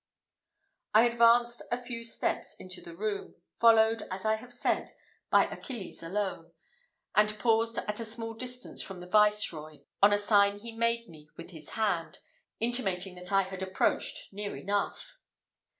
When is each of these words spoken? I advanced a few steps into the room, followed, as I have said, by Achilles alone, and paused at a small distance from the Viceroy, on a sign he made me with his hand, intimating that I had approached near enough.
I 0.95 1.05
advanced 1.05 1.61
a 1.71 1.77
few 1.77 2.03
steps 2.03 2.55
into 2.55 2.81
the 2.81 2.95
room, 2.95 3.35
followed, 3.59 4.01
as 4.09 4.25
I 4.25 4.33
have 4.37 4.51
said, 4.51 4.93
by 5.29 5.45
Achilles 5.45 6.01
alone, 6.01 6.53
and 7.13 7.37
paused 7.37 7.77
at 7.77 7.99
a 7.99 8.03
small 8.03 8.33
distance 8.33 8.81
from 8.81 8.99
the 8.99 9.05
Viceroy, 9.05 9.81
on 10.01 10.11
a 10.11 10.17
sign 10.17 10.57
he 10.57 10.71
made 10.71 11.07
me 11.07 11.29
with 11.37 11.51
his 11.51 11.69
hand, 11.77 12.17
intimating 12.59 13.13
that 13.13 13.31
I 13.31 13.43
had 13.43 13.61
approached 13.61 14.33
near 14.33 14.55
enough. 14.57 15.19